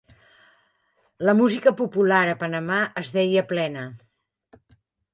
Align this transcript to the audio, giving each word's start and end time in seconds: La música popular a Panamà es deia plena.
La 1.29 1.35
música 1.41 1.75
popular 1.83 2.23
a 2.33 2.35
Panamà 2.41 2.83
es 3.05 3.15
deia 3.21 3.47
plena. 3.55 3.89